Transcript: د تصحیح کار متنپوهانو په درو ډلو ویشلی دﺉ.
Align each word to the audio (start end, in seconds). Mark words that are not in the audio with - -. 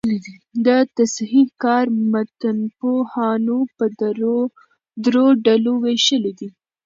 د 0.65 0.67
تصحیح 0.97 1.47
کار 1.63 1.85
متنپوهانو 2.11 3.57
په 3.75 3.85
درو 5.07 5.25
ډلو 5.45 5.73
ویشلی 5.83 6.31
دﺉ. 6.39 6.49